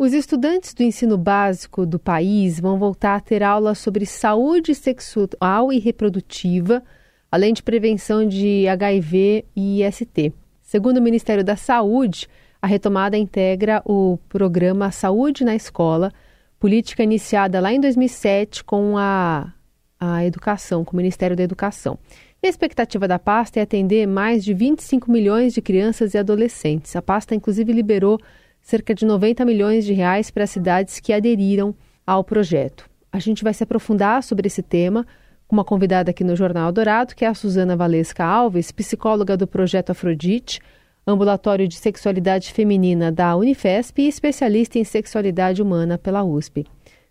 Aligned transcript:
Os 0.00 0.14
estudantes 0.14 0.72
do 0.72 0.82
ensino 0.82 1.18
básico 1.18 1.84
do 1.84 1.98
país 1.98 2.58
vão 2.58 2.78
voltar 2.78 3.16
a 3.16 3.20
ter 3.20 3.42
aulas 3.42 3.76
sobre 3.80 4.06
saúde 4.06 4.74
sexual 4.74 5.70
e 5.70 5.78
reprodutiva, 5.78 6.82
além 7.30 7.52
de 7.52 7.62
prevenção 7.62 8.26
de 8.26 8.66
HIV 8.66 9.44
e 9.54 9.84
IST. 9.84 10.32
Segundo 10.62 10.96
o 10.96 11.02
Ministério 11.02 11.44
da 11.44 11.54
Saúde, 11.54 12.28
a 12.62 12.66
retomada 12.66 13.14
integra 13.18 13.82
o 13.84 14.18
programa 14.26 14.90
Saúde 14.90 15.44
na 15.44 15.54
Escola, 15.54 16.10
política 16.58 17.02
iniciada 17.02 17.60
lá 17.60 17.70
em 17.70 17.78
2007 17.78 18.64
com 18.64 18.96
a, 18.96 19.52
a 20.00 20.24
educação, 20.24 20.82
com 20.82 20.94
o 20.94 20.96
Ministério 20.96 21.36
da 21.36 21.42
Educação. 21.42 21.98
E 22.42 22.46
a 22.46 22.50
expectativa 22.50 23.06
da 23.06 23.18
pasta 23.18 23.60
é 23.60 23.64
atender 23.64 24.06
mais 24.06 24.42
de 24.42 24.54
25 24.54 25.12
milhões 25.12 25.52
de 25.52 25.60
crianças 25.60 26.14
e 26.14 26.18
adolescentes. 26.18 26.96
A 26.96 27.02
pasta, 27.02 27.34
inclusive, 27.34 27.70
liberou 27.70 28.18
cerca 28.60 28.94
de 28.94 29.04
90 29.04 29.44
milhões 29.44 29.84
de 29.84 29.92
reais 29.92 30.30
para 30.30 30.44
as 30.44 30.50
cidades 30.50 31.00
que 31.00 31.12
aderiram 31.12 31.74
ao 32.06 32.24
projeto. 32.24 32.88
A 33.12 33.18
gente 33.18 33.42
vai 33.42 33.52
se 33.52 33.62
aprofundar 33.62 34.22
sobre 34.22 34.46
esse 34.46 34.62
tema 34.62 35.06
com 35.48 35.56
uma 35.56 35.64
convidada 35.64 36.10
aqui 36.10 36.22
no 36.22 36.36
Jornal 36.36 36.70
Dourado, 36.70 37.14
que 37.14 37.24
é 37.24 37.28
a 37.28 37.34
Suzana 37.34 37.76
Valesca 37.76 38.24
Alves, 38.24 38.70
psicóloga 38.70 39.36
do 39.36 39.46
projeto 39.46 39.90
Afrodite, 39.90 40.60
ambulatório 41.04 41.66
de 41.66 41.74
sexualidade 41.74 42.52
feminina 42.52 43.10
da 43.10 43.34
Unifesp 43.36 44.00
e 44.02 44.08
especialista 44.08 44.78
em 44.78 44.84
sexualidade 44.84 45.60
humana 45.60 45.98
pela 45.98 46.22
USP. 46.22 46.66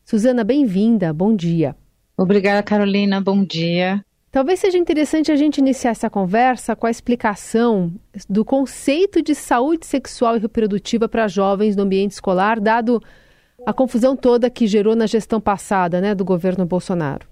Suzana, 0.06 0.44
bem-vinda, 0.44 1.12
bom 1.12 1.36
dia. 1.36 1.76
Obrigada, 2.18 2.64
Carolina, 2.64 3.20
bom 3.22 3.44
dia. 3.44 4.04
Talvez 4.32 4.60
seja 4.60 4.78
interessante 4.78 5.32
a 5.32 5.36
gente 5.36 5.58
iniciar 5.58 5.92
essa 5.92 6.10
conversa 6.10 6.76
com 6.76 6.86
a 6.86 6.92
explicação 6.92 7.92
do 8.30 8.46
conceito 8.46 9.24
de 9.24 9.34
saúde 9.34 9.88
sexual 9.88 10.38
e 10.38 10.40
reprodutiva 10.40 11.10
para 11.10 11.28
jovens 11.28 11.76
no 11.76 11.82
ambiente 11.82 12.12
escolar, 12.12 12.60
dado 12.60 13.02
a 13.66 13.74
confusão 13.74 14.16
toda 14.16 14.50
que 14.50 14.68
gerou 14.68 14.96
na 14.96 15.08
gestão 15.08 15.42
passada 15.42 16.00
né, 16.00 16.14
do 16.14 16.24
governo 16.24 16.64
Bolsonaro. 16.64 17.28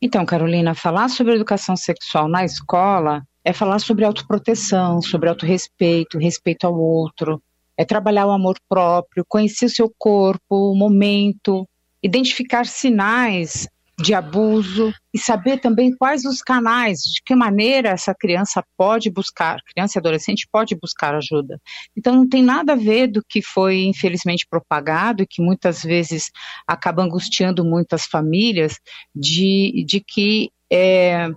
Então, 0.00 0.26
Carolina, 0.26 0.74
falar 0.74 1.08
sobre 1.08 1.34
educação 1.34 1.74
sexual 1.74 2.28
na 2.28 2.44
escola 2.44 3.22
é 3.42 3.54
falar 3.54 3.78
sobre 3.78 4.04
autoproteção, 4.04 5.00
sobre 5.00 5.30
autorrespeito, 5.30 6.18
respeito 6.18 6.66
ao 6.66 6.78
outro, 6.78 7.42
é 7.78 7.84
trabalhar 7.84 8.26
o 8.26 8.30
amor 8.30 8.56
próprio, 8.68 9.24
conhecer 9.26 9.64
o 9.64 9.70
seu 9.70 9.90
corpo, 9.98 10.70
o 10.72 10.74
momento, 10.74 11.66
identificar 12.02 12.66
sinais 12.66 13.66
de 14.00 14.14
abuso 14.14 14.92
e 15.12 15.18
saber 15.18 15.58
também 15.58 15.94
quais 15.94 16.24
os 16.24 16.40
canais, 16.40 17.00
de 17.00 17.20
que 17.24 17.34
maneira 17.34 17.90
essa 17.90 18.14
criança 18.14 18.64
pode 18.76 19.10
buscar, 19.10 19.58
criança 19.74 19.98
e 19.98 20.00
adolescente 20.00 20.48
pode 20.50 20.74
buscar 20.74 21.14
ajuda. 21.14 21.60
Então 21.96 22.14
não 22.14 22.28
tem 22.28 22.42
nada 22.42 22.72
a 22.72 22.76
ver 22.76 23.08
do 23.08 23.22
que 23.28 23.42
foi 23.42 23.82
infelizmente 23.84 24.46
propagado 24.48 25.22
e 25.22 25.26
que 25.26 25.42
muitas 25.42 25.82
vezes 25.82 26.30
acaba 26.66 27.02
angustiando 27.02 27.64
muitas 27.64 28.06
famílias 28.06 28.78
de, 29.14 29.84
de 29.86 30.00
que 30.00 30.50
é, 30.72 31.28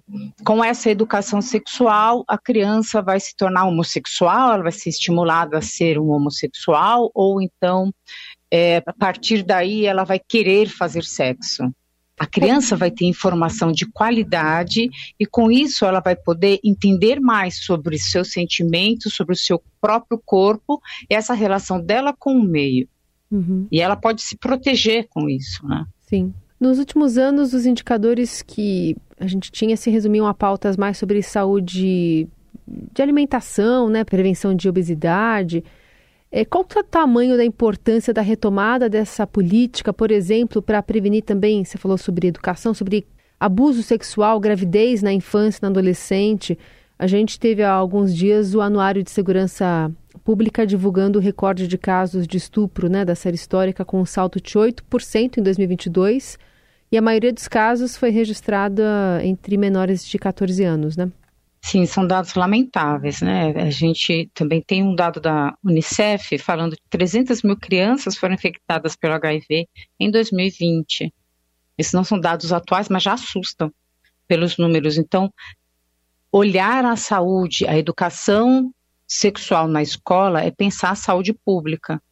com 0.46 0.64
essa 0.64 0.92
educação 0.92 1.42
sexual, 1.42 2.24
a 2.28 2.38
criança 2.38 3.02
vai 3.02 3.20
se 3.20 3.36
tornar 3.36 3.66
homossexual, 3.66 4.54
ela 4.54 4.64
vai 4.64 4.72
ser 4.72 4.90
estimulada 4.90 5.58
a 5.58 5.62
ser 5.62 5.98
um 5.98 6.12
homossexual, 6.12 7.10
ou 7.16 7.42
então, 7.42 7.92
é, 8.52 8.84
a 8.86 8.94
partir 8.94 9.42
daí, 9.42 9.88
ela 9.88 10.04
vai 10.04 10.20
querer 10.20 10.70
fazer 10.70 11.04
sexo. 11.04 11.64
A 12.18 12.26
criança 12.28 12.76
vai 12.76 12.92
ter 12.92 13.06
informação 13.06 13.72
de 13.72 13.86
qualidade 13.86 14.90
e 15.20 15.26
com 15.26 15.52
isso 15.52 15.84
ela 15.84 16.00
vai 16.00 16.16
poder 16.16 16.60
entender 16.64 17.20
mais 17.20 17.58
sobre 17.58 17.98
seus 17.98 18.32
sentimentos, 18.32 19.14
sobre 19.14 19.34
o 19.34 19.38
seu 19.38 19.62
próprio 19.82 20.22
corpo 20.24 20.80
e 21.10 21.16
essa 21.16 21.34
relação 21.34 21.82
dela 21.82 22.14
com 22.18 22.34
o 22.34 22.44
meio. 22.44 22.88
Uhum. 23.32 23.68
E 23.72 23.82
ela 23.82 23.96
pode 23.96 24.22
se 24.22 24.38
proteger 24.38 25.08
com 25.10 25.28
isso, 25.28 25.66
né? 25.68 25.86
Sim. 26.02 26.34
Nos 26.60 26.78
últimos 26.78 27.18
anos, 27.18 27.54
os 27.54 27.66
indicadores 27.66 28.42
que 28.42 28.96
a 29.20 29.28
gente 29.28 29.52
tinha 29.52 29.76
se 29.76 29.90
resumiam 29.90 30.28
a 30.28 30.34
pautas 30.34 30.78
mais 30.78 30.98
sobre 30.98 31.22
saúde 31.22 32.28
de 32.66 33.02
alimentação, 33.02 33.90
né, 33.90 34.04
prevenção 34.04 34.56
de 34.56 34.70
obesidade, 34.70 35.64
é, 36.36 36.44
qual 36.44 36.66
é 36.76 36.80
o 36.80 36.84
tamanho 36.84 37.38
da 37.38 37.46
importância 37.46 38.12
da 38.12 38.24
retomada 38.24 38.90
dessa 38.90 39.28
política, 39.28 39.94
por 39.94 40.10
exemplo, 40.10 40.64
para 40.64 40.82
prevenir 40.82 41.24
também, 41.24 41.64
você 41.64 41.78
falou 41.78 41.96
sobre 41.96 42.26
educação, 42.26 42.74
sobre 42.74 43.06
abuso 43.40 43.84
sexual, 43.84 44.40
gravidez 44.40 45.04
na 45.04 45.14
infância, 45.14 45.60
na 45.62 45.68
adolescente. 45.68 46.58
A 46.98 47.06
gente 47.06 47.40
teve 47.40 47.62
há 47.62 47.72
alguns 47.72 48.16
dias 48.16 48.56
o 48.56 48.62
Anuário 48.62 49.04
de 49.04 49.12
Segurança 49.12 49.92
Pública 50.24 50.66
divulgando 50.66 51.20
o 51.20 51.22
recorde 51.22 51.68
de 51.68 51.78
casos 51.78 52.26
de 52.26 52.38
estupro 52.38 52.90
né, 52.90 53.06
da 53.06 53.14
série 53.14 53.36
histórica, 53.36 53.86
com 53.86 54.02
um 54.02 54.06
salto 54.06 54.42
de 54.42 54.54
8% 54.54 55.38
em 55.38 55.44
2022. 55.44 56.40
E 56.92 56.98
a 56.98 57.02
maioria 57.02 57.32
dos 57.32 57.48
casos 57.48 57.96
foi 57.96 58.10
registrada 58.10 59.20
entre 59.22 59.56
menores 59.56 60.04
de 60.04 60.18
14 60.18 60.64
anos, 60.64 60.98
né? 60.98 61.12
Sim, 61.66 61.86
são 61.86 62.06
dados 62.06 62.34
lamentáveis, 62.34 63.22
né? 63.22 63.52
A 63.52 63.70
gente 63.70 64.30
também 64.34 64.62
tem 64.62 64.84
um 64.84 64.94
dado 64.94 65.22
da 65.22 65.58
Unicef 65.64 66.38
falando 66.38 66.76
que 66.76 66.90
300 66.90 67.42
mil 67.42 67.56
crianças 67.58 68.18
foram 68.18 68.36
infectadas 68.36 68.98
pelo 68.98 69.14
HIV 69.14 69.68
em 69.98 70.12
2020. 70.12 71.12
Esses 71.78 71.94
não 71.94 72.04
são 72.04 72.20
dados 72.20 72.52
atuais, 72.52 72.90
mas 72.90 73.02
já 73.02 73.14
assustam 73.14 73.74
pelos 74.28 74.58
números. 74.58 74.98
Então, 74.98 75.34
olhar 76.30 76.84
a 76.84 76.98
saúde, 76.98 77.66
a 77.66 77.78
educação 77.78 78.70
sexual 79.08 79.66
na 79.66 79.82
escola 79.82 80.42
é 80.44 80.52
pensar 80.52 80.92
a 80.92 80.96
saúde 80.96 81.34
pública, 81.34 82.04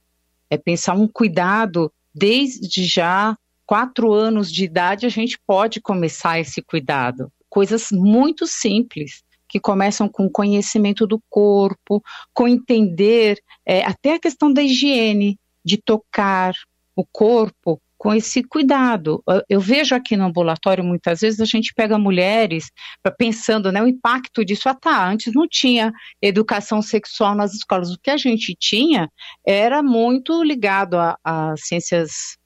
é 0.49 0.57
pensar 0.57 0.93
um 0.93 1.09
cuidado 1.09 1.91
desde 2.15 2.85
já 2.85 3.37
quatro 3.65 4.13
anos 4.13 4.49
de 4.49 4.63
idade 4.63 5.05
a 5.05 5.09
gente 5.09 5.37
pode 5.45 5.81
começar 5.81 6.39
esse 6.39 6.61
cuidado. 6.61 7.29
Coisas 7.49 7.89
muito 7.91 8.47
simples 8.47 9.21
que 9.51 9.59
começam 9.59 10.07
com 10.07 10.29
conhecimento 10.29 11.05
do 11.05 11.21
corpo, 11.29 12.01
com 12.33 12.47
entender 12.47 13.37
é, 13.65 13.83
até 13.83 14.13
a 14.13 14.19
questão 14.19 14.51
da 14.51 14.63
higiene, 14.63 15.37
de 15.63 15.77
tocar 15.77 16.53
o 16.95 17.05
corpo 17.05 17.81
com 17.97 18.13
esse 18.15 18.41
cuidado. 18.43 19.21
Eu 19.47 19.59
vejo 19.59 19.93
aqui 19.93 20.15
no 20.15 20.23
ambulatório 20.25 20.83
muitas 20.83 21.19
vezes 21.19 21.39
a 21.41 21.45
gente 21.45 21.73
pega 21.75 21.99
mulheres 21.99 22.71
pensando, 23.17 23.71
né, 23.71 23.83
o 23.83 23.87
impacto 23.87 24.43
disso. 24.43 24.69
Ah, 24.69 24.73
tá, 24.73 25.07
antes 25.07 25.33
não 25.35 25.47
tinha 25.47 25.91
educação 26.21 26.81
sexual 26.81 27.35
nas 27.35 27.53
escolas. 27.53 27.91
O 27.91 27.99
que 28.01 28.09
a 28.09 28.17
gente 28.17 28.55
tinha 28.57 29.07
era 29.45 29.83
muito 29.83 30.41
ligado 30.43 30.95
às 31.23 31.67
ciências 31.67 32.39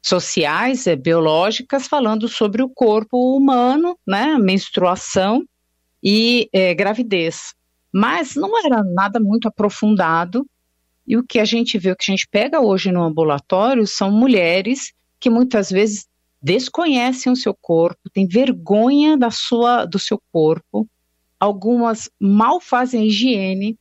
sociais, 0.00 0.86
é, 0.86 0.96
biológicas, 0.96 1.86
falando 1.86 2.28
sobre 2.28 2.62
o 2.62 2.68
corpo 2.68 3.36
humano, 3.36 3.98
né, 4.06 4.38
menstruação 4.38 5.44
e 6.02 6.48
é, 6.52 6.74
gravidez. 6.74 7.54
Mas 7.92 8.34
não 8.34 8.58
era 8.58 8.82
nada 8.82 9.20
muito 9.20 9.46
aprofundado. 9.46 10.46
E 11.06 11.16
o 11.16 11.24
que 11.24 11.38
a 11.38 11.44
gente 11.44 11.78
vê, 11.78 11.90
o 11.90 11.96
que 11.96 12.10
a 12.10 12.12
gente 12.12 12.28
pega 12.28 12.60
hoje 12.60 12.90
no 12.90 13.02
ambulatório 13.02 13.86
são 13.86 14.10
mulheres 14.10 14.92
que 15.20 15.28
muitas 15.28 15.70
vezes 15.70 16.06
desconhecem 16.40 17.32
o 17.32 17.36
seu 17.36 17.54
corpo, 17.54 18.10
têm 18.10 18.26
vergonha 18.26 19.16
da 19.16 19.30
sua, 19.30 19.84
do 19.84 19.98
seu 19.98 20.20
corpo, 20.32 20.88
algumas 21.38 22.10
mal 22.18 22.60
fazem 22.60 23.06
higiene 23.06 23.78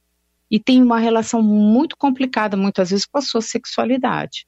e 0.49 0.59
têm 0.59 0.83
uma 0.83 0.99
relação 0.99 1.41
muito 1.41 1.95
complicada, 1.97 2.57
muitas 2.57 2.91
vezes, 2.91 3.05
com 3.05 3.17
a 3.17 3.21
sua 3.21 3.41
sexualidade. 3.41 4.45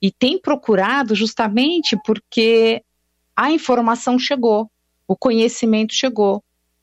E 0.00 0.10
tem 0.10 0.40
procurado 0.40 1.14
justamente 1.14 1.96
porque 2.04 2.82
a 3.36 3.52
informação 3.52 4.18
chegou, 4.18 4.70
o 5.06 5.16
conhecimento 5.16 5.92
chegou 5.92 6.42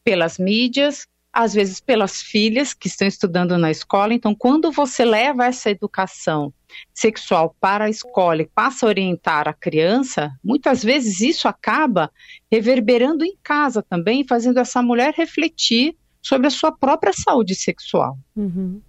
pelas 0.09 0.39
mídias, 0.39 1.05
às 1.31 1.53
vezes 1.53 1.79
pelas 1.79 2.19
filhas 2.19 2.73
que 2.73 2.87
estão 2.87 3.07
estudando 3.07 3.55
na 3.59 3.69
escola. 3.69 4.11
Então, 4.11 4.33
quando 4.33 4.71
você 4.71 5.05
leva 5.05 5.45
essa 5.45 5.69
educação 5.69 6.51
sexual 6.91 7.55
para 7.59 7.85
a 7.85 7.89
escola 7.91 8.41
e 8.41 8.47
passa 8.47 8.87
a 8.87 8.89
orientar 8.89 9.47
a 9.47 9.53
criança, 9.53 10.31
muitas 10.43 10.83
vezes 10.83 11.21
isso 11.21 11.47
acaba 11.47 12.09
reverberando 12.51 13.23
em 13.23 13.35
casa 13.43 13.83
também, 13.83 14.25
fazendo 14.25 14.57
essa 14.57 14.81
mulher 14.81 15.13
refletir 15.15 15.95
sobre 16.23 16.47
a 16.47 16.51
sua 16.51 16.71
própria 16.71 17.13
saúde 17.13 17.53
sexual. 17.53 18.17
Uhum. 18.35 18.81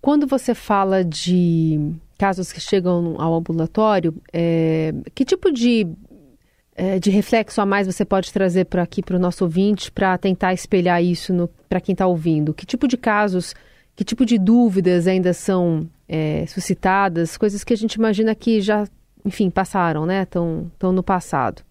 Quando 0.00 0.26
você 0.26 0.54
fala 0.54 1.04
de 1.04 1.92
casos 2.16 2.50
que 2.50 2.60
chegam 2.60 3.16
ao 3.20 3.34
ambulatório, 3.34 4.14
é, 4.32 4.94
que 5.14 5.22
tipo 5.22 5.52
de 5.52 5.86
de 6.98 7.10
reflexo 7.10 7.60
a 7.60 7.66
mais 7.66 7.86
você 7.86 8.04
pode 8.04 8.32
trazer 8.32 8.64
para 8.64 8.82
aqui 8.82 9.02
para 9.02 9.16
o 9.16 9.20
nosso 9.20 9.44
ouvinte 9.44 9.90
para 9.90 10.16
tentar 10.16 10.54
espelhar 10.54 11.02
isso 11.02 11.48
para 11.68 11.80
quem 11.80 11.92
está 11.92 12.06
ouvindo? 12.06 12.54
Que 12.54 12.64
tipo 12.64 12.88
de 12.88 12.96
casos, 12.96 13.54
que 13.94 14.04
tipo 14.04 14.24
de 14.24 14.38
dúvidas 14.38 15.06
ainda 15.06 15.32
são 15.32 15.88
é, 16.08 16.46
suscitadas? 16.46 17.36
Coisas 17.36 17.64
que 17.64 17.72
a 17.72 17.76
gente 17.76 17.94
imagina 17.94 18.34
que 18.34 18.60
já, 18.60 18.86
enfim, 19.24 19.50
passaram, 19.50 20.06
né? 20.06 20.22
Estão 20.22 20.70
no 20.92 21.02
passado. 21.02 21.62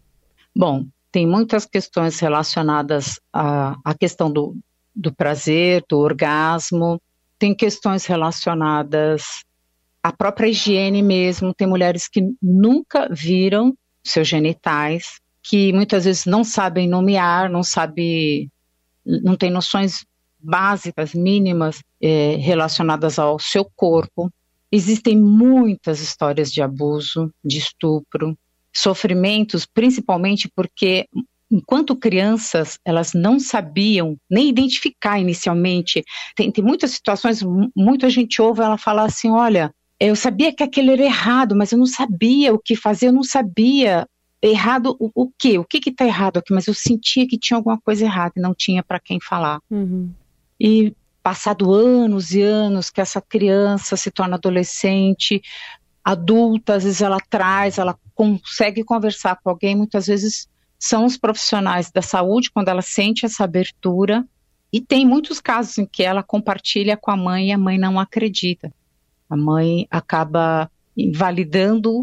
Bom, 0.56 0.86
tem 1.12 1.26
muitas 1.26 1.66
questões 1.66 2.20
relacionadas 2.20 3.20
à, 3.34 3.76
à 3.84 3.94
questão 3.94 4.32
do, 4.32 4.56
do 4.96 5.14
prazer, 5.14 5.84
do 5.90 5.98
orgasmo, 5.98 7.02
tem 7.40 7.56
questões 7.56 8.06
relacionadas 8.06 9.44
a 10.04 10.12
própria 10.12 10.48
higiene 10.48 11.02
mesmo. 11.02 11.54
Tem 11.54 11.68
mulheres 11.68 12.08
que 12.08 12.22
nunca 12.42 13.08
viram 13.12 13.74
seus 14.12 14.28
genitais, 14.28 15.20
que 15.44 15.72
muitas 15.74 16.06
vezes 16.06 16.26
não 16.26 16.44
sabem 16.44 16.88
nomear, 16.88 17.50
não 17.50 17.64
sabe, 17.64 18.50
não 19.06 19.36
tem 19.36 19.50
noções 19.50 20.06
básicas, 20.40 21.14
mínimas 21.14 21.82
é, 22.02 22.36
relacionadas 22.36 23.20
ao 23.20 23.40
seu 23.40 23.66
corpo. 23.76 24.32
Existem 24.72 25.18
muitas 25.18 26.00
histórias 26.00 26.52
de 26.52 26.62
abuso, 26.62 27.34
de 27.44 27.58
estupro, 27.58 28.38
sofrimentos, 28.74 29.66
principalmente 29.66 30.50
porque 30.56 31.08
enquanto 31.52 31.96
crianças, 31.96 32.78
elas 32.86 33.14
não 33.14 33.40
sabiam 33.40 34.16
nem 34.30 34.50
identificar 34.50 35.20
inicialmente. 35.20 36.04
Tem, 36.36 36.52
tem 36.52 36.64
muitas 36.64 36.92
situações, 36.92 37.42
muita 37.76 38.10
gente 38.10 38.42
ouve 38.42 38.62
ela 38.62 38.78
falar 38.78 39.06
assim: 39.06 39.32
olha, 39.32 39.74
eu 40.00 40.16
sabia 40.16 40.54
que 40.54 40.64
aquele 40.64 40.92
era 40.94 41.04
errado, 41.04 41.56
mas 41.56 41.72
eu 41.72 41.78
não 41.78 41.86
sabia 41.86 42.54
o 42.54 42.60
que 42.60 42.76
fazer, 42.76 43.08
eu 43.08 43.14
não 43.14 43.24
sabia 43.24 44.08
errado 44.42 44.96
o, 45.00 45.12
o 45.14 45.32
quê? 45.38 45.58
O 45.58 45.66
que 45.66 45.90
está 45.90 46.06
errado 46.06 46.38
aqui? 46.38 46.54
Mas 46.54 46.68
eu 46.68 46.74
sentia 46.74 47.28
que 47.28 47.38
tinha 47.38 47.58
alguma 47.58 47.80
coisa 47.80 48.06
errada 48.06 48.34
e 48.38 48.42
não 48.42 48.54
tinha 48.54 48.82
para 48.82 49.00
quem 49.00 49.20
falar. 49.20 49.60
Uhum. 49.70 50.10
E 50.60 50.96
passado 51.22 51.74
anos 51.74 52.32
e 52.32 52.42
anos 52.42 52.90
que 52.90 53.02
essa 53.02 53.22
criança 53.22 53.98
se 53.98 54.10
torna 54.10 54.36
adolescente, 54.36 55.42
adulta, 56.04 56.76
às 56.76 56.86
vezes 56.86 57.02
ela 57.02 57.20
traz, 57.30 57.78
ela 57.78 57.98
consegue 58.16 58.84
conversar 58.84 59.38
com 59.44 59.50
alguém, 59.50 59.76
muitas 59.76 60.08
vezes 60.08 60.48
são 60.78 61.06
os 61.06 61.18
profissionais 61.18 61.92
da 61.92 62.02
saúde, 62.02 62.50
quando 62.52 62.70
ela 62.70 62.82
sente 62.82 63.26
essa 63.26 63.44
abertura, 63.44 64.26
e 64.72 64.80
tem 64.80 65.06
muitos 65.06 65.42
casos 65.42 65.78
em 65.78 65.86
que 65.86 66.04
ela 66.04 66.24
compartilha 66.24 66.96
com 66.96 67.12
a 67.12 67.18
mãe 67.18 67.50
e 67.50 67.52
a 67.52 67.58
mãe 67.58 67.78
não 67.78 68.00
acredita. 68.00 68.72
A 69.30 69.38
mãe 69.38 69.88
acaba 69.92 70.70
invalidando, 70.98 72.02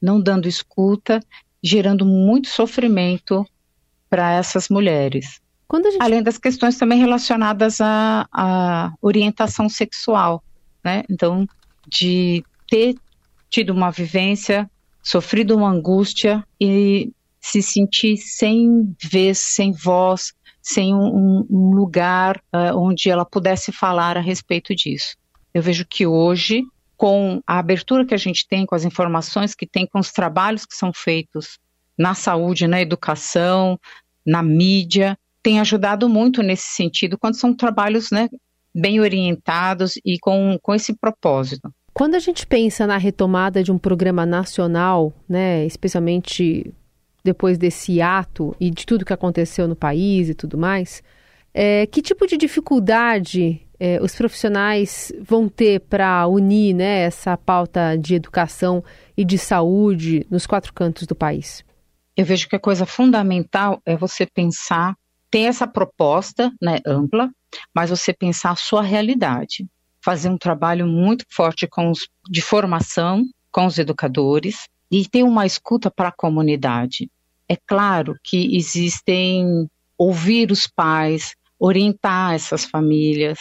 não 0.00 0.20
dando 0.20 0.46
escuta, 0.46 1.20
gerando 1.62 2.04
muito 2.06 2.48
sofrimento 2.48 3.44
para 4.08 4.32
essas 4.32 4.68
mulheres. 4.68 5.40
Gente... 5.72 5.96
Além 6.00 6.22
das 6.22 6.38
questões 6.38 6.78
também 6.78 6.98
relacionadas 6.98 7.80
à, 7.80 8.26
à 8.32 8.92
orientação 9.02 9.68
sexual, 9.68 10.42
né? 10.82 11.02
Então, 11.10 11.46
de 11.86 12.42
ter 12.68 12.94
tido 13.50 13.70
uma 13.70 13.90
vivência, 13.90 14.70
sofrido 15.02 15.56
uma 15.56 15.70
angústia 15.70 16.44
e 16.60 17.12
se 17.40 17.62
sentir 17.62 18.16
sem 18.16 18.94
vez, 19.02 19.38
sem 19.38 19.72
voz, 19.72 20.34
sem 20.62 20.94
um, 20.94 21.46
um 21.48 21.70
lugar 21.70 22.42
uh, 22.54 22.76
onde 22.76 23.08
ela 23.08 23.24
pudesse 23.24 23.72
falar 23.72 24.16
a 24.16 24.20
respeito 24.20 24.74
disso. 24.74 25.16
Eu 25.58 25.62
vejo 25.62 25.84
que 25.84 26.06
hoje, 26.06 26.62
com 26.96 27.42
a 27.44 27.58
abertura 27.58 28.06
que 28.06 28.14
a 28.14 28.18
gente 28.18 28.46
tem, 28.46 28.64
com 28.64 28.76
as 28.76 28.84
informações 28.84 29.56
que 29.56 29.66
tem, 29.66 29.84
com 29.88 29.98
os 29.98 30.12
trabalhos 30.12 30.64
que 30.64 30.76
são 30.76 30.92
feitos 30.92 31.58
na 31.98 32.14
saúde, 32.14 32.68
na 32.68 32.80
educação, 32.80 33.76
na 34.24 34.40
mídia, 34.40 35.18
tem 35.42 35.58
ajudado 35.58 36.08
muito 36.08 36.44
nesse 36.44 36.68
sentido, 36.68 37.18
quando 37.18 37.34
são 37.34 37.52
trabalhos 37.52 38.12
né, 38.12 38.28
bem 38.72 39.00
orientados 39.00 39.94
e 40.04 40.16
com, 40.20 40.56
com 40.62 40.72
esse 40.76 40.94
propósito. 40.94 41.74
Quando 41.92 42.14
a 42.14 42.20
gente 42.20 42.46
pensa 42.46 42.86
na 42.86 42.96
retomada 42.96 43.60
de 43.60 43.72
um 43.72 43.78
programa 43.78 44.24
nacional, 44.24 45.12
né, 45.28 45.66
especialmente 45.66 46.72
depois 47.24 47.58
desse 47.58 48.00
ato 48.00 48.54
e 48.60 48.70
de 48.70 48.86
tudo 48.86 49.04
que 49.04 49.12
aconteceu 49.12 49.66
no 49.66 49.74
país 49.74 50.28
e 50.28 50.34
tudo 50.34 50.56
mais, 50.56 51.02
é, 51.52 51.84
que 51.84 52.00
tipo 52.00 52.28
de 52.28 52.36
dificuldade 52.36 53.66
é, 53.80 54.00
os 54.02 54.14
profissionais 54.14 55.12
vão 55.20 55.48
ter 55.48 55.80
para 55.80 56.26
unir 56.26 56.74
né, 56.74 57.00
essa 57.00 57.36
pauta 57.36 57.96
de 57.96 58.14
educação 58.14 58.82
e 59.16 59.24
de 59.24 59.38
saúde 59.38 60.26
nos 60.30 60.46
quatro 60.46 60.72
cantos 60.72 61.06
do 61.06 61.14
país? 61.14 61.64
Eu 62.16 62.24
vejo 62.24 62.48
que 62.48 62.56
a 62.56 62.60
coisa 62.60 62.84
fundamental 62.84 63.80
é 63.86 63.96
você 63.96 64.26
pensar, 64.26 64.96
ter 65.30 65.42
essa 65.42 65.66
proposta 65.66 66.52
né, 66.60 66.80
ampla, 66.84 67.30
mas 67.74 67.90
você 67.90 68.12
pensar 68.12 68.50
a 68.50 68.56
sua 68.56 68.82
realidade. 68.82 69.66
Fazer 70.04 70.28
um 70.28 70.38
trabalho 70.38 70.86
muito 70.86 71.24
forte 71.30 71.66
com 71.66 71.90
os, 71.90 72.08
de 72.28 72.42
formação 72.42 73.24
com 73.50 73.66
os 73.66 73.78
educadores 73.78 74.68
e 74.90 75.06
ter 75.06 75.22
uma 75.22 75.46
escuta 75.46 75.90
para 75.90 76.08
a 76.08 76.14
comunidade. 76.16 77.10
É 77.48 77.56
claro 77.56 78.14
que 78.22 78.56
existem 78.56 79.68
ouvir 79.96 80.50
os 80.50 80.66
pais, 80.66 81.34
orientar 81.58 82.34
essas 82.34 82.64
famílias, 82.64 83.38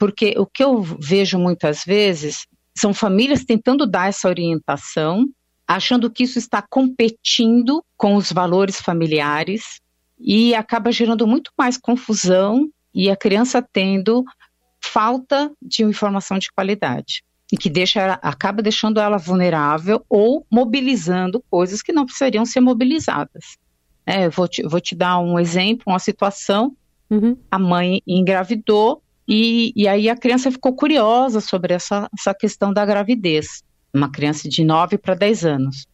porque 0.00 0.34
o 0.38 0.46
que 0.46 0.64
eu 0.64 0.80
vejo 0.80 1.38
muitas 1.38 1.84
vezes 1.84 2.46
são 2.74 2.94
famílias 2.94 3.44
tentando 3.44 3.86
dar 3.86 4.08
essa 4.08 4.28
orientação, 4.28 5.26
achando 5.68 6.10
que 6.10 6.22
isso 6.22 6.38
está 6.38 6.62
competindo 6.62 7.84
com 7.98 8.16
os 8.16 8.32
valores 8.32 8.80
familiares 8.80 9.78
e 10.18 10.54
acaba 10.54 10.90
gerando 10.90 11.26
muito 11.26 11.52
mais 11.56 11.76
confusão 11.76 12.66
e 12.94 13.10
a 13.10 13.16
criança 13.16 13.60
tendo 13.60 14.24
falta 14.82 15.52
de 15.60 15.84
informação 15.84 16.38
de 16.38 16.50
qualidade 16.50 17.22
e 17.52 17.56
que 17.58 17.68
deixa 17.68 18.14
acaba 18.22 18.62
deixando 18.62 19.00
ela 19.00 19.18
vulnerável 19.18 20.02
ou 20.08 20.46
mobilizando 20.50 21.44
coisas 21.50 21.82
que 21.82 21.92
não 21.92 22.06
precisariam 22.06 22.46
ser 22.46 22.60
mobilizadas. 22.60 23.58
É, 24.06 24.30
vou, 24.30 24.48
te, 24.48 24.62
vou 24.62 24.80
te 24.80 24.94
dar 24.94 25.18
um 25.18 25.38
exemplo, 25.38 25.84
uma 25.88 25.98
situação. 25.98 26.74
Uhum. 27.10 27.36
A 27.50 27.58
mãe 27.58 28.00
engravidou 28.06 29.02
e, 29.30 29.72
e 29.76 29.86
aí 29.86 30.08
a 30.08 30.16
criança 30.16 30.50
ficou 30.50 30.74
curiosa 30.74 31.40
sobre 31.40 31.72
essa, 31.74 32.08
essa 32.18 32.34
questão 32.34 32.72
da 32.72 32.84
gravidez. 32.84 33.62
Uma 33.94 34.10
criança 34.10 34.48
de 34.48 34.64
9 34.64 34.98
para 34.98 35.14
10 35.14 35.44
anos. 35.44 35.86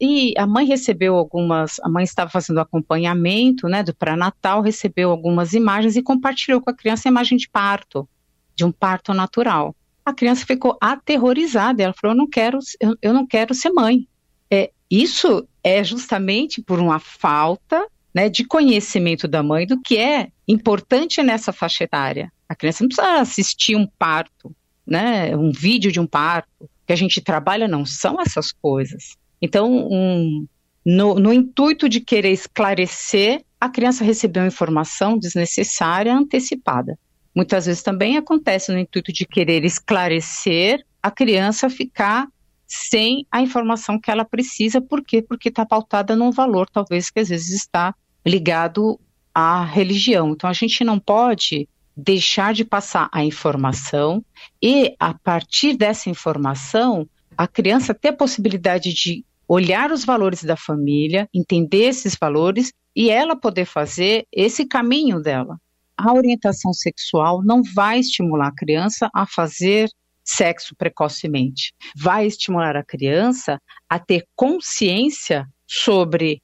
E 0.00 0.34
a 0.36 0.46
mãe 0.46 0.66
recebeu 0.66 1.16
algumas, 1.16 1.80
a 1.80 1.88
mãe 1.88 2.04
estava 2.04 2.30
fazendo 2.30 2.60
acompanhamento, 2.60 3.68
né, 3.68 3.82
do 3.82 3.94
pré-natal, 3.94 4.60
recebeu 4.60 5.10
algumas 5.10 5.52
imagens 5.52 5.96
e 5.96 6.02
compartilhou 6.02 6.60
com 6.60 6.70
a 6.70 6.74
criança 6.74 7.08
a 7.08 7.10
imagem 7.10 7.36
de 7.38 7.48
parto, 7.48 8.08
de 8.54 8.64
um 8.64 8.72
parto 8.72 9.12
natural 9.12 9.74
a 10.04 10.12
criança 10.12 10.44
ficou 10.44 10.76
aterrorizada. 10.80 11.82
Ela 11.82 11.94
falou: 11.94 12.14
"Eu 12.14 12.18
não 12.18 12.28
quero, 12.28 12.58
eu, 12.80 12.96
eu 13.00 13.12
não 13.12 13.26
quero 13.26 13.54
ser 13.54 13.70
mãe". 13.70 14.06
É, 14.50 14.70
isso 14.90 15.48
é 15.62 15.82
justamente 15.82 16.62
por 16.62 16.78
uma 16.78 16.98
falta 16.98 17.86
né, 18.14 18.28
de 18.28 18.44
conhecimento 18.44 19.26
da 19.26 19.42
mãe 19.42 19.66
do 19.66 19.80
que 19.80 19.98
é 19.98 20.28
importante 20.46 21.22
nessa 21.22 21.52
faixa 21.52 21.84
etária. 21.84 22.32
A 22.48 22.54
criança 22.54 22.84
não 22.84 22.88
precisa 22.88 23.20
assistir 23.20 23.74
um 23.74 23.86
parto, 23.98 24.54
né, 24.86 25.36
um 25.36 25.50
vídeo 25.50 25.90
de 25.90 25.98
um 25.98 26.06
parto. 26.06 26.70
Que 26.86 26.92
a 26.92 26.96
gente 26.96 27.20
trabalha 27.22 27.66
não 27.66 27.86
são 27.86 28.20
essas 28.20 28.52
coisas. 28.52 29.16
Então, 29.40 29.88
um, 29.90 30.46
no, 30.84 31.14
no 31.14 31.32
intuito 31.32 31.88
de 31.88 31.98
querer 31.98 32.30
esclarecer, 32.30 33.42
a 33.58 33.70
criança 33.70 34.04
recebeu 34.04 34.46
informação 34.46 35.18
desnecessária 35.18 36.14
antecipada. 36.14 36.98
Muitas 37.34 37.64
vezes 37.66 37.82
também 37.82 38.18
acontece 38.18 38.70
no 38.70 38.78
intuito 38.78 39.12
de 39.12 39.26
querer 39.26 39.64
esclarecer 39.64 40.84
a 41.02 41.10
criança 41.10 41.70
ficar 41.70 42.28
sem 42.66 43.26
a 43.30 43.40
informação 43.40 43.98
que 43.98 44.10
ela 44.10 44.24
precisa, 44.24 44.80
por 44.80 45.02
quê? 45.02 45.22
Porque 45.22 45.48
está 45.48 45.64
pautada 45.64 46.14
num 46.16 46.30
valor, 46.30 46.68
talvez, 46.68 47.10
que 47.10 47.20
às 47.20 47.28
vezes 47.28 47.50
está 47.50 47.94
ligado 48.26 48.98
à 49.34 49.64
religião. 49.64 50.30
Então, 50.30 50.48
a 50.48 50.52
gente 50.52 50.84
não 50.84 50.98
pode 50.98 51.68
deixar 51.96 52.52
de 52.52 52.64
passar 52.64 53.08
a 53.12 53.24
informação 53.24 54.24
e, 54.62 54.94
a 54.98 55.14
partir 55.14 55.76
dessa 55.76 56.10
informação, 56.10 57.08
a 57.36 57.46
criança 57.46 57.94
ter 57.94 58.08
a 58.08 58.16
possibilidade 58.16 58.92
de 58.92 59.24
olhar 59.46 59.92
os 59.92 60.04
valores 60.04 60.42
da 60.42 60.56
família, 60.56 61.28
entender 61.32 61.84
esses 61.84 62.16
valores 62.20 62.72
e 62.96 63.10
ela 63.10 63.36
poder 63.36 63.64
fazer 63.64 64.26
esse 64.32 64.64
caminho 64.64 65.20
dela 65.20 65.58
a 65.96 66.12
orientação 66.12 66.72
sexual 66.72 67.42
não 67.42 67.62
vai 67.62 68.00
estimular 68.00 68.48
a 68.48 68.54
criança 68.54 69.08
a 69.14 69.26
fazer 69.26 69.88
sexo 70.24 70.74
precocemente. 70.76 71.74
Vai 71.96 72.26
estimular 72.26 72.76
a 72.76 72.84
criança 72.84 73.60
a 73.88 73.98
ter 73.98 74.26
consciência 74.34 75.46
sobre 75.66 76.42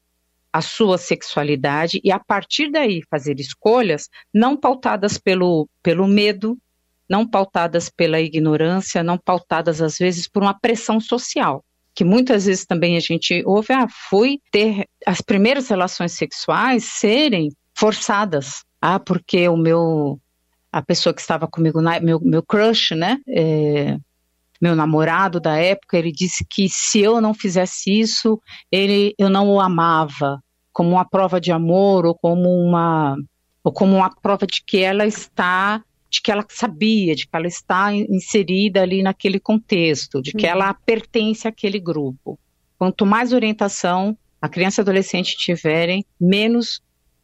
a 0.53 0.61
sua 0.61 0.99
sexualidade 0.99 2.01
e 2.03 2.11
a 2.11 2.19
partir 2.19 2.71
daí 2.71 3.03
fazer 3.11 3.39
escolhas 3.39 4.09
não 4.35 4.57
pautadas 4.57 5.17
pelo, 5.17 5.69
pelo 5.83 6.07
medo, 6.07 6.59
não 7.09 7.27
pautadas 7.27 7.89
pela 7.89 8.21
ignorância, 8.21 9.03
não 9.03 9.19
pautadas 9.19 9.81
às 9.81 9.97
vezes 9.97 10.29
por 10.29 10.43
uma 10.43 10.59
pressão 10.59 11.01
social. 11.01 11.65
Que 11.95 12.05
muitas 12.05 12.47
vezes 12.47 12.65
também 12.65 12.97
a 12.97 13.01
gente 13.01 13.43
ouve, 13.45 13.73
ah, 13.73 13.87
fui 14.09 14.39
ter 14.51 14.87
as 15.05 15.21
primeiras 15.21 15.69
relações 15.69 16.13
sexuais 16.13 16.85
serem 16.85 17.51
forçadas, 17.75 18.65
ah, 18.81 18.99
porque 18.99 19.49
o 19.49 19.57
meu 19.57 20.21
a 20.73 20.81
pessoa 20.81 21.13
que 21.13 21.21
estava 21.21 21.49
comigo, 21.49 21.81
meu, 22.01 22.21
meu 22.21 22.43
crush, 22.45 22.95
né? 22.95 23.19
É, 23.29 23.97
meu 24.61 24.77
namorado 24.77 25.41
da 25.41 25.57
época, 25.57 25.97
ele 25.97 26.13
disse 26.13 26.45
que 26.49 26.69
se 26.69 27.01
eu 27.01 27.21
não 27.21 27.33
fizesse 27.33 27.91
isso, 27.99 28.41
ele, 28.71 29.15
eu 29.19 29.31
não 29.31 29.49
o 29.49 29.61
amava, 29.61 30.39
como 30.73 30.91
uma 30.91 31.05
prova 31.05 31.41
de 31.41 31.51
amor 31.51 32.05
ou 32.05 32.15
como 32.15 32.49
uma, 32.49 33.17
ou 33.65 33.73
como 33.73 33.97
uma 33.97 34.11
prova 34.11 34.47
de 34.47 34.63
que 34.65 34.79
ela 34.79 35.07
está 35.07 35.83
de 36.11 36.21
que 36.21 36.33
ela 36.33 36.45
sabia, 36.49 37.15
de 37.15 37.25
que 37.25 37.37
ela 37.37 37.47
está 37.47 37.95
inserida 37.95 38.83
ali 38.83 39.01
naquele 39.01 39.39
contexto, 39.39 40.21
de 40.21 40.33
que 40.33 40.45
uhum. 40.45 40.53
ela 40.53 40.75
pertence 40.75 41.47
àquele 41.47 41.79
grupo. 41.79 42.37
Quanto 42.77 43.07
mais 43.07 43.33
orientação 43.33 44.19
a 44.43 44.49
criança 44.49 44.81
e 44.81 44.83
adolescente 44.83 45.37
tiverem, 45.37 46.05
menos 46.21 46.83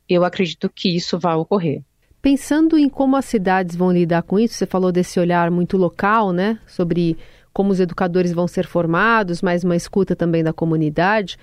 eu 0.09 0.25
acredito 0.25 0.71
que 0.73 0.95
isso 0.95 1.19
vai 1.19 1.35
ocorrer. 1.35 1.83
Pensando 2.27 2.77
em 2.77 2.89
como 2.89 3.15
as 3.15 3.25
cidades 3.25 3.77
vão 3.77 3.93
lidar 3.93 4.25
com 4.25 4.37
isso, 4.37 4.55
você 4.55 4.67
falou 4.67 4.91
desse 4.91 5.21
olhar 5.21 5.49
muito 5.49 5.77
local, 5.77 6.33
né, 6.33 6.59
sobre 6.67 7.17
como 7.53 7.71
os 7.71 7.79
educadores 7.79 8.33
vão 8.33 8.49
ser 8.49 8.67
formados, 8.67 9.41
mais 9.41 9.63
uma 9.63 9.77
escuta 9.77 10.17
também 10.17 10.43
da 10.43 10.53
comunidade. 10.53 11.39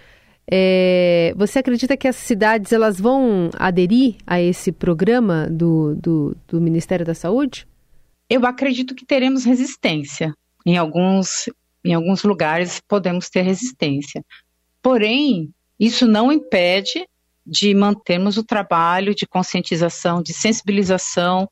É, 0.46 1.34
você 1.38 1.60
acredita 1.60 1.96
que 1.96 2.06
as 2.06 2.18
cidades 2.18 2.74
elas 2.74 3.00
vão 3.00 3.50
aderir 3.58 4.16
a 4.28 4.42
esse 4.42 4.74
programa 4.74 5.48
do, 5.50 5.96
do, 5.96 6.36
do 6.50 6.60
Ministério 6.60 7.06
da 7.06 7.14
Saúde? 7.14 7.66
Eu 8.30 8.46
acredito 8.46 8.94
que 8.94 9.06
teremos 9.06 9.46
resistência. 9.46 10.34
Em 10.66 10.76
alguns, 10.76 11.46
em 11.82 11.94
alguns 11.94 12.24
lugares 12.24 12.82
podemos 12.86 13.30
ter 13.30 13.44
resistência. 13.44 14.22
Porém, 14.82 15.50
isso 15.80 16.06
não 16.06 16.30
impede 16.30 17.08
de 17.46 17.74
mantermos 17.74 18.38
o 18.38 18.44
trabalho 18.44 19.14
de 19.14 19.26
conscientização, 19.28 20.22
de 20.22 20.34
sensibilização, 20.34 21.48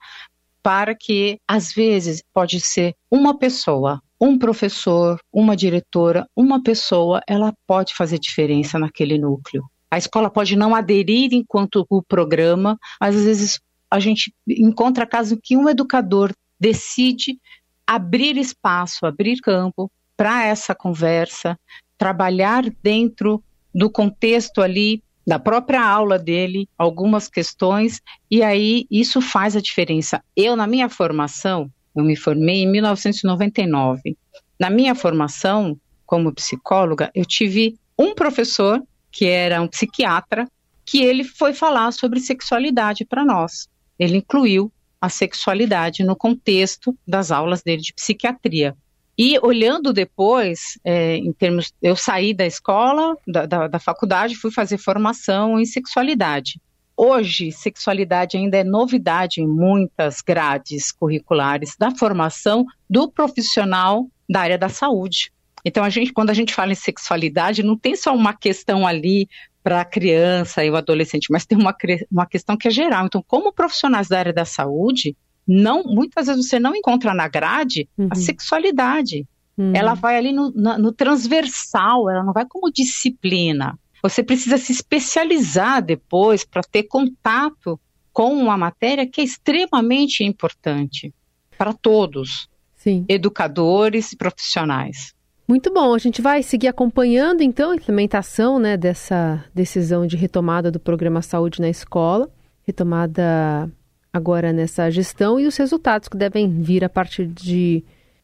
para 0.64 0.96
que, 0.96 1.40
às 1.48 1.74
vezes, 1.74 2.24
pode 2.34 2.60
ser 2.60 2.96
uma 3.10 3.38
pessoa, 3.38 4.02
um 4.20 4.38
professor, 4.38 5.20
uma 5.34 5.56
diretora, 5.56 6.28
uma 6.36 6.62
pessoa, 6.62 7.22
ela 7.28 7.54
pode 7.66 7.96
fazer 7.96 8.20
diferença 8.20 8.78
naquele 8.78 9.18
núcleo. 9.18 9.64
A 9.90 9.98
escola 9.98 10.30
pode 10.30 10.56
não 10.56 10.76
aderir 10.76 11.34
enquanto 11.34 11.86
o 11.90 12.02
programa, 12.02 12.78
mas 13.00 13.16
às 13.16 13.24
vezes 13.24 13.60
a 13.90 14.00
gente 14.00 14.34
encontra 14.48 15.06
casos 15.06 15.38
que 15.44 15.58
um 15.58 15.68
educador 15.68 16.32
decide 16.60 17.38
abrir 17.86 18.38
espaço, 18.38 19.06
abrir 19.06 19.42
campo 19.42 19.92
para 20.16 20.46
essa 20.46 20.74
conversa, 20.74 21.60
trabalhar 21.98 22.64
dentro 22.82 23.44
do 23.74 23.90
contexto 23.90 24.62
ali 24.62 25.04
da 25.26 25.38
própria 25.38 25.84
aula 25.84 26.18
dele, 26.18 26.68
algumas 26.78 27.28
questões, 27.28 28.02
e 28.30 28.42
aí 28.42 28.86
isso 28.90 29.22
faz 29.22 29.56
a 29.56 29.62
diferença. 29.62 30.24
Eu, 30.36 30.56
na 30.56 30.68
minha 30.68 30.90
formação, 30.90 31.70
eu 31.96 32.04
me 32.04 32.16
formei 32.16 32.64
em 32.64 32.72
1999. 32.72 34.18
Na 34.60 34.70
minha 34.70 34.96
formação 34.96 35.78
como 36.06 36.34
psicóloga, 36.34 37.12
eu 37.16 37.26
tive 37.26 37.78
um 37.98 38.14
professor 38.14 38.82
que 39.12 39.26
era 39.26 39.62
um 39.62 39.68
psiquiatra, 39.68 40.48
que 40.86 41.02
ele 41.02 41.24
foi 41.24 41.54
falar 41.54 41.92
sobre 41.92 42.20
sexualidade 42.20 43.06
para 43.06 43.24
nós. 43.24 43.68
Ele 44.00 44.18
incluiu 44.18 44.72
a 45.00 45.10
sexualidade 45.10 46.04
no 46.04 46.16
contexto 46.16 46.98
das 47.08 47.32
aulas 47.32 47.62
dele 47.62 47.82
de 47.82 47.94
psiquiatria. 47.94 48.76
E 49.24 49.38
olhando 49.44 49.94
depois, 49.94 50.80
é, 50.84 51.18
em 51.18 51.32
termos, 51.32 51.72
eu 51.80 51.96
saí 51.96 52.34
da 52.34 52.44
escola, 52.44 53.16
da, 53.28 53.46
da, 53.46 53.68
da 53.68 53.78
faculdade, 53.78 54.36
fui 54.36 54.50
fazer 54.50 54.80
formação 54.80 55.60
em 55.60 55.66
sexualidade. 55.66 56.60
Hoje, 56.98 57.52
sexualidade 57.52 58.36
ainda 58.36 58.58
é 58.58 58.64
novidade 58.64 59.40
em 59.40 59.48
muitas 59.48 60.22
grades 60.22 60.92
curriculares 60.92 61.76
da 61.78 61.92
formação 61.92 62.66
do 62.90 63.12
profissional 63.12 64.08
da 64.28 64.40
área 64.40 64.58
da 64.58 64.70
saúde. 64.70 65.32
Então, 65.64 65.84
a 65.84 65.90
gente, 65.92 66.12
quando 66.12 66.32
a 66.32 66.34
gente 66.34 66.52
fala 66.52 66.72
em 66.72 66.76
sexualidade, 66.76 67.62
não 67.62 67.78
tem 67.78 67.96
só 67.96 68.16
uma 68.16 68.34
questão 68.34 68.88
ali 68.88 69.30
para 69.62 69.82
a 69.82 69.86
criança 69.86 70.66
e 70.66 70.72
o 70.72 70.76
adolescente, 70.76 71.28
mas 71.30 71.46
tem 71.46 71.60
uma, 71.60 71.76
uma 72.12 72.26
questão 72.26 72.58
que 72.58 72.68
é 72.68 72.72
geral. 72.72 73.06
Então, 73.06 73.24
como 73.28 73.54
profissionais 73.54 74.08
da 74.08 74.18
área 74.18 74.34
da 74.34 74.46
saúde, 74.46 75.16
não, 75.48 75.84
muitas 75.84 76.28
vezes 76.28 76.48
você 76.48 76.60
não 76.60 76.76
encontra 76.76 77.14
na 77.14 77.28
grade 77.28 77.88
uhum. 77.98 78.08
a 78.10 78.16
sexualidade. 78.16 79.28
Uhum. 79.58 79.74
Ela 79.76 79.94
vai 79.94 80.18
ali 80.18 80.32
no, 80.32 80.52
no 80.52 80.92
transversal, 80.92 82.10
ela 82.10 82.24
não 82.24 82.34
vai 82.34 82.46
como 82.46 82.72
disciplina. 82.72 83.78
Você 84.02 84.24
precisa 84.24 84.58
se 84.58 84.72
especializar 84.72 85.84
depois 85.84 86.44
para 86.44 86.64
ter 86.64 86.84
contato 86.84 87.80
com 88.12 88.34
uma 88.34 88.58
matéria 88.58 89.08
que 89.08 89.22
é 89.22 89.24
extremamente 89.24 90.24
importante 90.24 91.14
para 91.58 91.74
todos, 91.74 92.50
Sim. 92.76 93.06
educadores 93.08 94.12
e 94.12 94.18
profissionais. 94.18 95.14
Muito 95.48 95.72
bom, 95.72 95.94
a 95.94 95.98
gente 95.98 96.22
vai 96.22 96.42
seguir 96.42 96.68
acompanhando 96.68 97.42
então 97.42 97.72
a 97.72 97.76
implementação 97.76 98.58
né, 98.58 98.78
dessa 98.78 99.44
decisão 99.54 100.08
de 100.08 100.16
retomada 100.16 100.72
do 100.72 100.80
programa 100.80 101.22
Saúde 101.22 101.60
na 101.60 101.70
Escola, 101.70 102.30
retomada 102.64 103.70
agora 104.14 104.52
nessa 104.52 104.90
gestão 104.90 105.40
e 105.40 105.48
os 105.48 105.56
resultados 105.56 106.08
que 106.08 106.18
devem 106.18 106.50
vir 106.50 106.84
a 106.84 106.90
partir 106.90 107.26
de, 107.26 107.84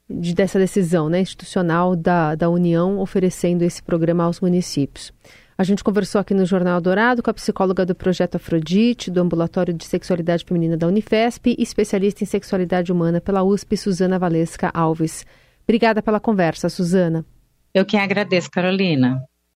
de 0.10 0.34
dessa 0.34 0.60
decisão 0.60 1.10
né, 1.10 1.22
institucional 1.22 1.96
da, 1.96 2.36
da 2.36 2.50
União 2.50 3.00
oferecendo 3.00 3.64
esse 3.64 3.82
programa 3.82 4.24
aos 4.26 4.42
municípios. 4.42 5.14
A 5.58 5.64
gente 5.64 5.84
conversou 5.84 6.22
aqui 6.22 6.36
no 6.36 6.46
Jornal 6.46 6.80
Dourado 6.80 7.24
com 7.24 7.32
a 7.32 7.34
psicóloga 7.34 7.84
do 7.84 7.96
Projeto 7.96 8.36
Afrodite, 8.36 9.10
do 9.10 9.22
Ambulatório 9.22 9.74
de 9.74 9.86
Sexualidade 9.86 10.46
Feminina 10.46 10.78
da 10.78 10.88
Unifesp 10.88 11.56
e 11.58 11.64
especialista 11.64 12.24
em 12.24 12.28
sexualidade 12.28 12.92
humana 12.92 13.20
pela 13.20 13.42
USP, 13.42 13.76
Suzana 13.76 14.20
Valesca 14.20 14.70
Alves. 14.72 15.26
Obrigada 15.64 16.04
pela 16.04 16.20
conversa, 16.20 16.70
Suzana. 16.70 17.26
Eu 17.74 17.86
quem 17.86 18.00
agradeço, 18.00 18.52
Carolina. 18.52 19.24